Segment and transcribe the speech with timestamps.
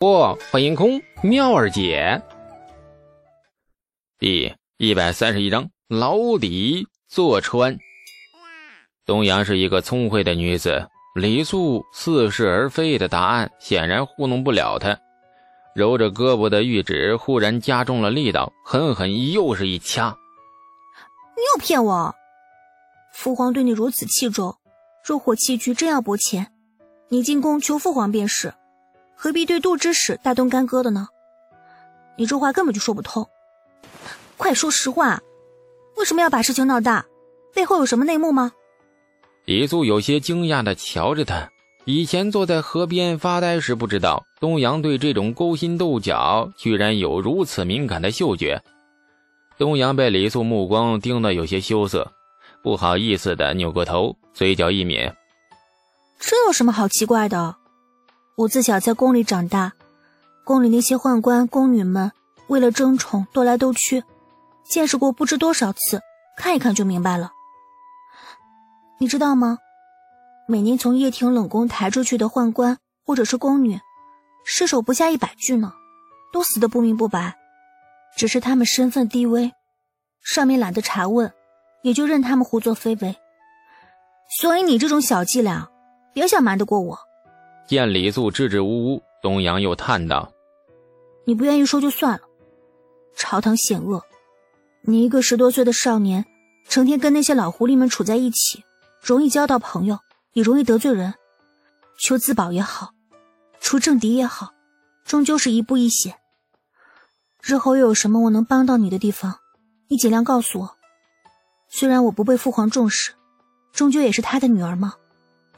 [0.00, 2.22] 不，欢迎空妙儿姐。
[4.18, 7.76] 第一百三十一章，牢底坐穿。
[9.04, 14.98] 东阳是一个聪慧的女子，李素似是而非的答案显然糊弄不了她。
[15.74, 20.16] 揉着胳膊的玉指忽然加重了力道，狠狠又是一掐。
[21.36, 22.14] 你又骗我！
[23.12, 24.56] 父皇对你如此器重，
[25.04, 26.50] 若火器局真要拨钱，
[27.10, 28.54] 你进宫求父皇便是。
[29.22, 31.06] 何必对杜之史大动干戈的呢？
[32.16, 33.28] 你这话根本就说不通。
[34.38, 35.20] 快说实话，
[35.96, 37.04] 为什么要把事情闹大？
[37.54, 38.50] 背后有什么内幕吗？
[39.44, 41.50] 李素有些惊讶的瞧着他。
[41.84, 48.62] 以前坐在河边发呆时，不知道东阳对这种勾心斗角居然有如此敏感的嗅觉。
[49.58, 52.10] 东阳被李素目光盯得有些羞涩，
[52.62, 55.12] 不好意思的扭过头，嘴角一抿
[56.18, 57.56] ：“这有什么好奇怪的？”
[58.40, 59.74] 我自小在宫里长大，
[60.44, 62.10] 宫里那些宦官宫女们
[62.46, 64.02] 为了争宠斗来斗去，
[64.64, 66.00] 见识过不知多少次，
[66.38, 67.32] 看一看就明白了。
[68.98, 69.58] 你知道吗？
[70.48, 73.78] 每年从掖庭冷宫抬出去的宦官或者是宫女，
[74.46, 75.74] 尸首不下一百具呢，
[76.32, 77.36] 都死得不明不白。
[78.16, 79.52] 只是他们身份低微，
[80.22, 81.30] 上面懒得查问，
[81.82, 83.14] 也就任他们胡作非为。
[84.40, 85.68] 所以你这种小伎俩，
[86.14, 87.09] 别想瞒得过我。
[87.70, 90.32] 见李素支支吾吾，东阳又叹道
[91.24, 92.22] ：“你不愿意说就算了。
[93.14, 94.02] 朝堂险恶，
[94.82, 96.26] 你一个十多岁的少年，
[96.68, 98.64] 成天跟那些老狐狸们处在一起，
[99.00, 100.00] 容易交到朋友，
[100.32, 101.14] 也容易得罪人。
[101.96, 102.90] 求自保也好，
[103.60, 104.52] 除政敌也好，
[105.04, 106.16] 终究是一步一险。
[107.40, 109.36] 日后又有什么我能帮到你的地方，
[109.86, 110.76] 你尽量告诉我。
[111.68, 113.12] 虽然我不被父皇重视，
[113.72, 114.94] 终究也是他的女儿嘛，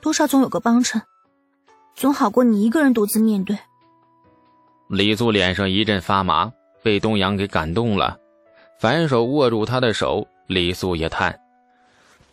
[0.03, 1.01] 多少总有个帮衬。”
[1.95, 3.57] 总好过你一个人独自面对。
[4.89, 8.19] 李素脸上一阵发麻，被东阳给感动了，
[8.79, 10.27] 反手握住他的手。
[10.49, 11.41] 李素也叹：“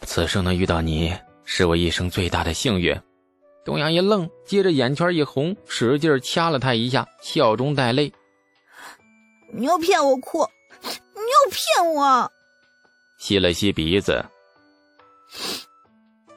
[0.01, 1.15] 此生能遇到你，
[1.45, 2.99] 是我一生最大的幸运。”
[3.63, 8.11] 东阳一愣，接着眼圈一红，使劲掐了他一下，笑中带泪
[9.53, 10.39] ：“你又骗我哭，
[10.81, 12.31] 你又骗我！”
[13.19, 14.25] 吸了吸鼻子，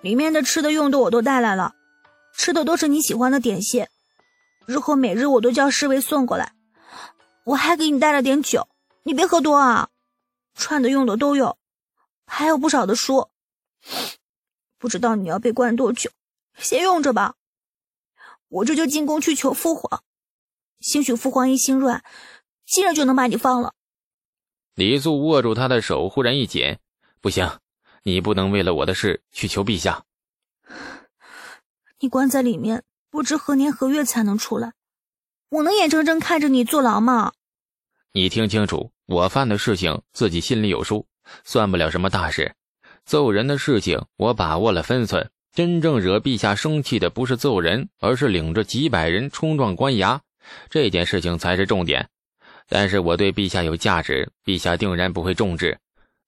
[0.02, 1.74] 里面的吃的用的我都带来了。
[2.34, 3.86] 吃的都是你喜欢的点心，
[4.66, 6.54] 日后每日我都叫侍卫送过来。
[7.44, 8.68] 我还给你带了点酒，
[9.02, 9.88] 你别喝多啊。
[10.54, 11.58] 穿的用的都有，
[12.26, 13.28] 还有不少的书。
[14.78, 16.10] 不知道你要被关多久，
[16.58, 17.34] 先用着吧。
[18.48, 20.02] 我这就进宫去求父皇，
[20.80, 22.04] 兴许父皇一心软，
[22.66, 23.74] 今日就能把你放了。
[24.74, 26.78] 李素握住他的手，忽然一紧
[27.20, 27.58] ：“不行，
[28.02, 30.04] 你不能为了我的事去求陛下。”
[32.02, 32.82] 你关在里面，
[33.12, 34.72] 不知何年何月才能出来。
[35.50, 37.32] 我能眼睁睁看着你坐牢吗？
[38.12, 41.06] 你听清楚，我犯的事情自己心里有数，
[41.44, 42.56] 算不了什么大事。
[43.04, 50.18] 揍人的事情我把握了分寸，真正惹陛下生气的不是揍人，而是领着几百人冲撞官衙，
[50.70, 52.08] 这件事情才是重点。
[52.68, 55.78] 但是我对陛下有价值，陛下定然不会重治，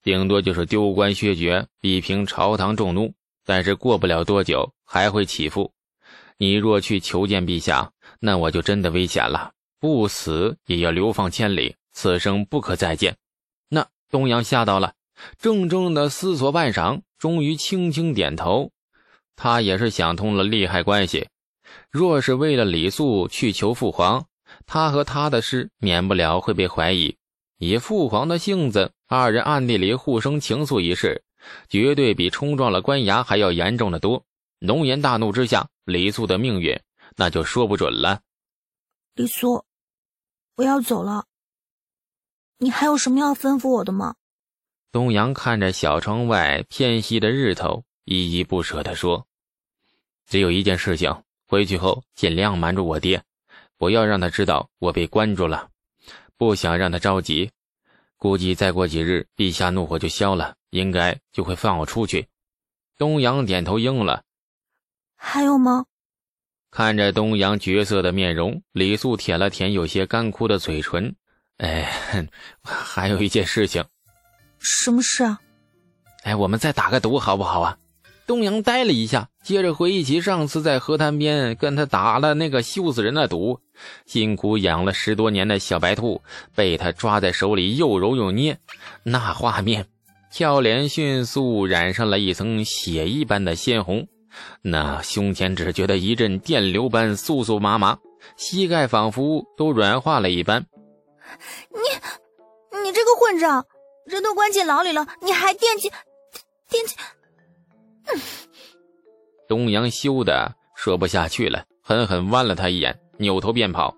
[0.04, 3.12] 顶多就是丢官削爵，以平朝堂众怒。
[3.44, 5.72] 但是过不了多久还会起复，
[6.38, 13.16] 你若去求见陛下，那我就真的危险了，不死也要流放千里，此生不可再见。
[13.68, 14.94] 那东阳吓到了，
[15.38, 18.70] 怔怔的思索半晌，终于轻轻点头。
[19.36, 21.28] 他也是想通了利害关系，
[21.90, 24.26] 若是为了李素去求父皇，
[24.64, 27.16] 他和他的事免不了会被怀疑。
[27.58, 31.22] 以父皇的性子，二人暗地里互生情愫一事。
[31.68, 34.24] 绝对比冲撞了官衙还要严重的多。
[34.58, 36.80] 龙颜大怒之下，李素的命运
[37.16, 38.20] 那就说不准了。
[39.14, 39.64] 李素，
[40.56, 41.26] 我要走了。
[42.58, 44.14] 你还有什么要吩咐我的吗？
[44.90, 49.26] 东阳看着小窗外偏西的日头，依依不舍地说
[50.26, 53.22] ：“只有一件事情，回去后尽量瞒住我爹，
[53.76, 55.68] 不要让他知道我被关住了，
[56.36, 57.50] 不想让他着急。
[58.24, 62.26] 估计再过几日，陛下怒火就消了。”应该就会放我出去。
[62.96, 64.22] 东阳点头应了。
[65.14, 65.84] 还有吗？
[66.70, 71.14] 看着东阳绝色的面容，李素舔了舔有些干枯的嘴唇。
[71.58, 72.26] 哎，
[72.64, 73.84] 还有一件事情。
[74.58, 75.38] 什么事啊？
[76.22, 77.76] 哎，我们再打个赌好不好啊？
[78.26, 83.60] 东阳呆了一下，接着回忆起上次在河滩边跟他打了那个羞死人的赌，
[84.06, 86.22] 辛苦养了十多年的小白兔
[86.54, 88.58] 被他抓在手里又揉又捏，
[89.02, 89.86] 那画面。
[90.30, 94.08] 俏脸迅速染上了一层血一般的鲜红，
[94.62, 97.98] 那胸前只觉得一阵电流般酥酥麻麻，
[98.36, 100.64] 膝盖仿佛都软化了一般。
[101.70, 103.66] 你，你这个混账！
[104.06, 105.90] 人都关进牢里了，你还惦记，
[106.68, 106.96] 惦记？
[109.54, 113.94] 东阳羞的说不下去了，狠狠剜了他一眼，扭头便跑。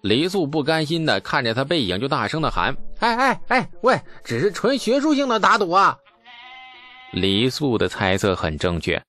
[0.00, 5.98] 李素不甘心的看着他背影，就大声的喊：“哎哎哎，喂，只是纯学术性的打赌啊！”
[7.12, 9.04] 李素的猜测很正确，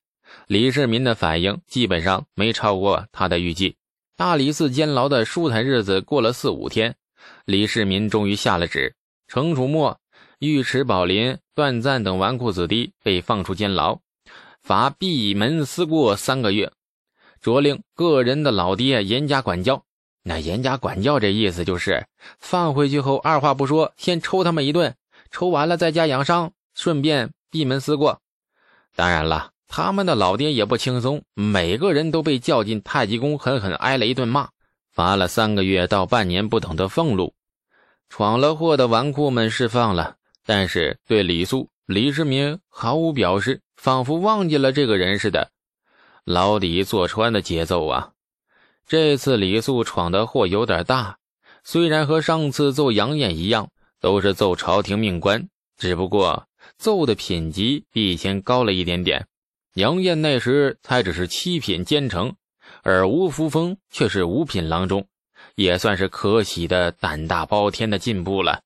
[0.47, 3.77] 李世民的反应基本上没超过他的预计。
[4.17, 6.97] 大理寺监牢的舒坦日子过了四五天，
[7.45, 8.93] 李世民终于下了旨：
[9.29, 9.97] 程楚墨、
[10.39, 14.01] 尉迟宝林、段赞等纨绔子弟被放出监牢，
[14.61, 16.71] 罚闭门思过三个月，
[17.41, 19.83] 着令个人的老爹严加管教。
[20.23, 22.05] 那严加管教这意思就是，
[22.37, 24.95] 放回去后二话不说，先抽他们一顿，
[25.31, 28.21] 抽完了再加养伤，顺便闭门思过。
[28.95, 34.49] 当然了，他们的老爹也不轻松，每个人都被叫进太极宫，狠狠挨了一顿骂，
[34.91, 37.33] 罚了三个月到半年不等的俸禄。
[38.09, 45.49] 闯了祸的纨绔们释放了，但是对李素、李世民毫无表示，仿佛忘记了这个人似的。
[46.23, 48.11] 牢底坐穿的节奏啊！
[48.87, 51.17] 这次李素闯的祸有点大，
[51.63, 55.49] 虽然和上次揍杨艳一样，都是揍朝廷命官，
[55.79, 56.45] 只不过
[56.77, 59.25] 揍的品级比以前高了一点点。
[59.73, 62.35] 杨艳那时才只是七品监丞，
[62.83, 65.07] 而吴福峰却是五品郎中，
[65.55, 68.61] 也算是可喜的胆大包天的进步了。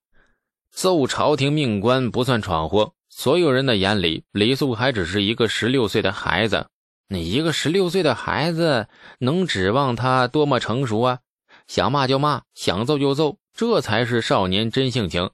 [0.72, 6.68] 揍朝廷命官不算闯祸，所有人的眼里，李素还只是一个十六岁的孩子。
[7.08, 8.90] 你一个十六岁的孩子，
[9.20, 11.20] 能指望他多么成熟啊？
[11.66, 15.30] 想骂就骂，想揍就揍，这才是少年真性情。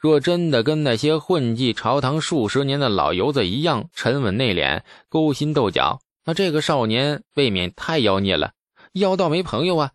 [0.00, 8.50] 若真的跟那些混迹朝堂数十年的老油子一样沉稳内敛、勾心斗角，那这个少年未免太妖孽了，
[8.94, 9.92] 妖到没朋友啊！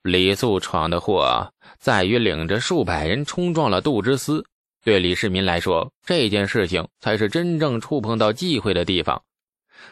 [0.00, 4.44] 李素闯的祸在于领着数百人冲撞了杜之思，
[4.86, 9.20] 对李世民来说，这件事情才是真正触碰到忌讳的地方。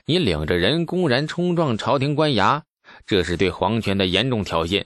[0.04, 2.62] 你领着人公然冲撞朝廷官衙，
[3.04, 4.84] 这是对皇权的严重挑衅。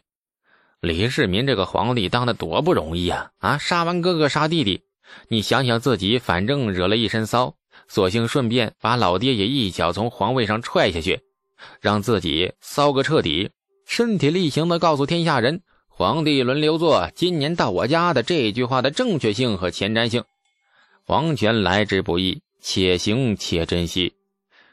[0.80, 3.32] 李世民这个皇帝当的多不容易啊！
[3.36, 4.80] 啊，杀完哥哥杀弟弟，
[5.28, 7.56] 你想想自己，反正惹了一身骚，
[7.86, 11.20] 索性顺便把老爹也一脚从皇位上踹下去，
[11.82, 13.50] 让自己骚个彻底，
[13.84, 15.60] 身体力行的告诉天下人：
[15.98, 20.22] 皇帝轮流坐，今年到我家的这句话的正确性和前瞻性。
[21.04, 24.14] 皇权来之不易，且行且珍惜。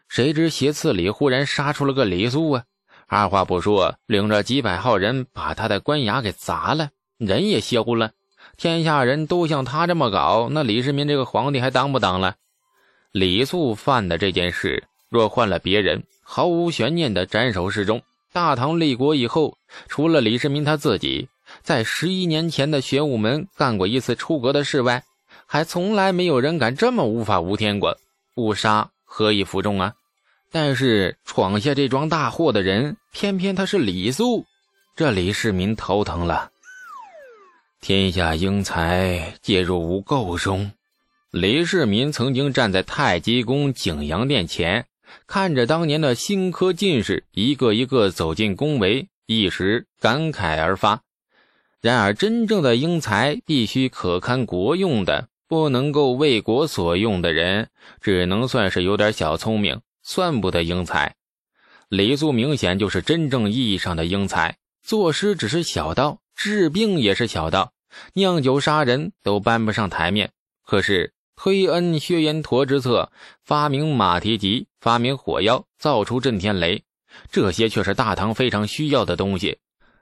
[0.08, 2.64] 谁知斜刺里忽然杀出了个李素啊！
[3.08, 8.12] 二话不说，领着几百号人把他的官衙给砸了，人也歇乎了。
[8.56, 12.36] 天下人都像他这么搞，那李世民这个皇帝还当不当了？
[13.12, 18.00] 李素犯的这件事，若换了别人，毫无悬念的斩首示众。
[18.36, 21.30] 大唐立国以后，除了李世民他自己
[21.64, 25.02] 在十一年前的玄武门干过一次出格的事外，
[25.46, 27.98] 还从来没有人敢这么无法无天过，
[28.34, 28.92] 不杀。
[29.06, 29.94] 何以服众啊？
[30.52, 34.44] 但是闯下这桩大祸的人，偏偏他是李素，
[34.98, 36.52] 这李世民头疼了。
[37.80, 40.70] 天下英才皆入吾垢中。
[41.32, 44.86] 李世民曾经站在太极宫景阳殿前，
[45.28, 51.02] 看着当年的新科进士一个一个走进宫闱，一时感慨而发。
[51.82, 55.28] 然而，真正的英才必须可堪国用的。
[55.48, 57.70] 不能够为国所用的人，
[58.02, 61.14] 只能算是有点小聪明，算不得英才。
[61.88, 67.74] 李素明显就是真正意义上的英才，作诗只是小道，治病也是小道，
[68.14, 70.32] 酿酒杀人都搬不上台面。
[70.66, 73.12] 可是推恩薛延陀之策，
[73.44, 76.84] 发明马蹄疾，发明火药，造出震天雷，
[77.32, 79.60] 这些却是大唐非常需要的东西。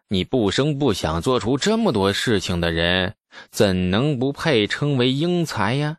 [0.09, 3.15] 你不声不响做出这么多事情的人。
[3.49, 5.97] 怎能不配称为英才呀？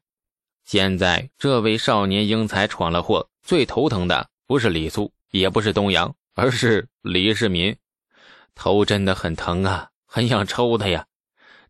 [0.65, 7.77] 现在这位少年英才闯了祸，最头疼的不是李素，也不是东阳，而是李世民。
[8.55, 11.07] 头真的很疼啊，很想抽他呀！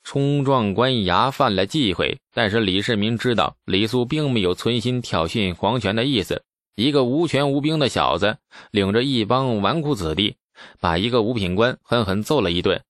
[0.05, 6.45] 冲撞官衙犯了忌讳，但是李世民知道李素并没有存心挑衅皇权的意思。
[6.77, 8.37] 一个无权无兵的小子，
[8.71, 10.37] 领着一帮纨绔子弟，
[10.79, 12.83] 把一个五品官狠狠揍了一顿。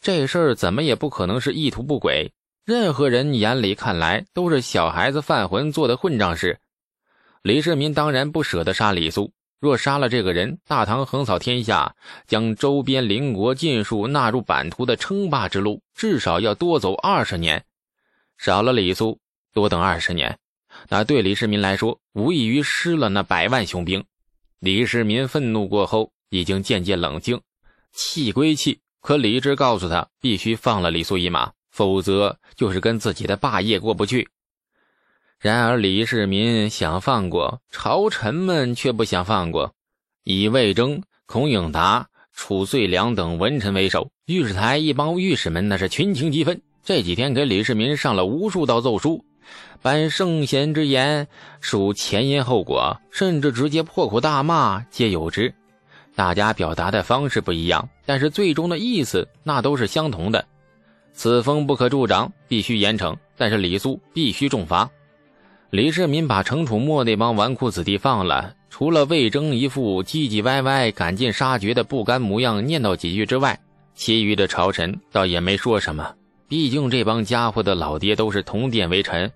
[0.00, 2.32] 这事儿怎么也不可能是意图不轨，
[2.64, 6.58] 任何人眼里看来都是小孩子犯浑做的混账事。
[7.42, 9.32] 李世民当然不舍得杀李素，
[9.64, 17.64] 若杀了这个人，大唐横扫天下，将周边邻国尽数纳入版图的称霸之路，至少要多走二十年。
[18.36, 19.18] 少了李素，
[19.54, 20.38] 多等二十年，
[20.90, 24.04] 那对李世民来说，无异于失了那百万雄兵。
[24.58, 27.40] 李世民愤怒过后，已经渐渐冷静。
[27.90, 34.28] 气归气，可理智告诉他必须放了李素一马，否则就是跟自己的霸业过不去。
[35.44, 39.74] 然而李世民想放过，朝臣们却不想放过，
[40.24, 46.62] 以魏征、孔颖达、褚遂良等文臣为首，御史台一帮御史们那是群情激愤。
[46.82, 49.22] 这几天给李世民上了无数道奏书，
[49.82, 51.28] 搬圣贤之言，
[51.60, 55.54] 述前因后果，甚至直接破口大骂，皆有之。
[56.14, 60.42] 大家表达的方式不一样，但是最终的意思那都是相同的。
[61.12, 63.14] 此风不可助长，必须严惩。
[63.36, 64.88] 但是李肃必须重罚。
[65.74, 73.58] 李世民把程楚墨那帮纨绔子弟放了，除了魏征一副唧唧歪歪、赶尽杀绝的不甘模样念叨几句之外，
[73.92, 76.14] 其余的朝臣倒也没说什么。
[76.46, 79.28] 毕竟这帮家伙的老爹都是同殿为臣，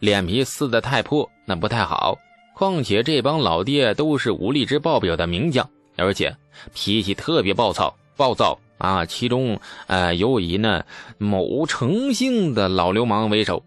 [0.00, 2.16] 脸皮撕得太破，那不太好。
[2.54, 6.34] 况且这帮老爹都是武力值爆表的名将，而且
[6.72, 9.04] 脾气特别暴躁，暴躁啊！
[9.04, 10.82] 其中，呃，尤以那
[11.18, 13.62] 某诚姓的老流氓为首。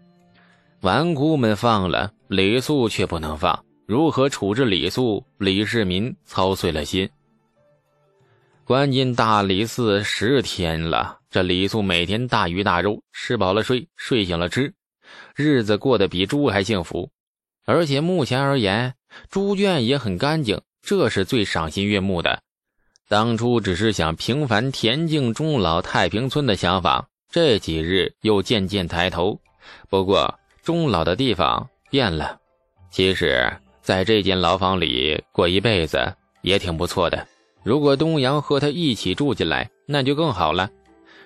[0.80, 3.64] 纨绔们放了，李素却不能放。
[3.86, 5.24] 如何处置李素？
[5.38, 7.08] 李世民操碎了心。
[8.64, 14.74] 关进大理寺十天了，这李素每天大鱼大肉，吃饱了睡，睡醒了吃，
[15.34, 17.10] 日子过得比猪还幸福。
[17.64, 18.94] 而且目前而言，
[19.30, 22.42] 猪圈也很干净，这是最赏心悦目的。
[23.08, 29.40] 当初只是想平凡恬静终老太平村的想法，这几日又渐渐抬头。
[29.88, 32.40] 不过，终老的地方变了，
[32.90, 33.48] 其实
[33.82, 37.24] 在这间牢房里过一辈子也挺不错的。
[37.62, 40.68] 如果东阳和他一起住进来，那就更好了。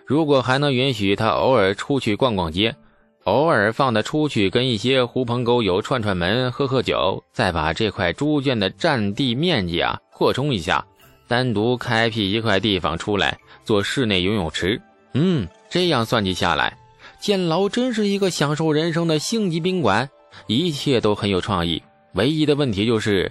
[0.04, 2.76] 如果还能允许他偶尔出去逛逛街，
[3.24, 10.86] 偶尔放他出去跟一些狐朋狗友串串门、喝喝酒，再把这块猪圈的占地面积啊扩充一下，
[11.26, 14.78] 单独开辟一块地方出来做室内游泳池，
[15.14, 16.76] 嗯，这样算计下来。
[17.20, 20.08] 监牢真是一个享受人生的星级宾馆，
[20.46, 21.82] 一切都很有创意。
[22.14, 23.30] 唯一的问题就是，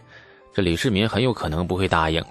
[0.54, 2.24] 这李世民很有可能不会答应。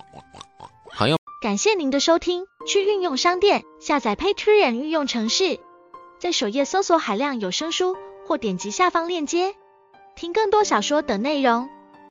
[0.90, 2.44] 好，友，感谢您的收听。
[2.66, 5.58] 去运用商店下载 Patreon 运用城市，
[6.18, 7.96] 在首页搜索海量有声书，
[8.26, 9.54] 或点击下方链接
[10.14, 11.68] 听更多小说等内容。